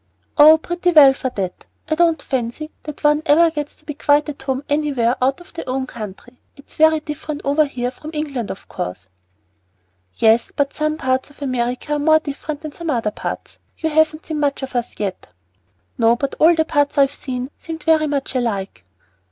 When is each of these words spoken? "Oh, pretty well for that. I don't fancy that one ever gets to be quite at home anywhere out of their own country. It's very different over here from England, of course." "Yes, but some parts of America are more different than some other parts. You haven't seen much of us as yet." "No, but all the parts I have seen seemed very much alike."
"Oh, 0.35 0.57
pretty 0.57 0.89
well 0.93 1.13
for 1.13 1.29
that. 1.35 1.67
I 1.87 1.93
don't 1.93 2.23
fancy 2.23 2.71
that 2.81 3.03
one 3.03 3.21
ever 3.27 3.51
gets 3.51 3.75
to 3.75 3.85
be 3.85 3.93
quite 3.93 4.27
at 4.29 4.41
home 4.41 4.63
anywhere 4.67 5.15
out 5.21 5.39
of 5.41 5.53
their 5.53 5.69
own 5.69 5.85
country. 5.85 6.39
It's 6.55 6.75
very 6.77 6.99
different 7.01 7.41
over 7.45 7.65
here 7.65 7.91
from 7.91 8.09
England, 8.11 8.49
of 8.49 8.67
course." 8.67 9.09
"Yes, 10.15 10.51
but 10.55 10.73
some 10.73 10.97
parts 10.97 11.29
of 11.29 11.43
America 11.43 11.93
are 11.93 11.99
more 11.99 12.17
different 12.17 12.61
than 12.61 12.71
some 12.71 12.89
other 12.89 13.11
parts. 13.11 13.59
You 13.77 13.91
haven't 13.91 14.25
seen 14.25 14.39
much 14.39 14.63
of 14.63 14.75
us 14.75 14.93
as 14.93 14.99
yet." 14.99 15.27
"No, 15.99 16.15
but 16.15 16.33
all 16.39 16.55
the 16.55 16.65
parts 16.65 16.97
I 16.97 17.01
have 17.01 17.13
seen 17.13 17.51
seemed 17.59 17.83
very 17.83 18.07
much 18.07 18.33
alike." 18.33 18.83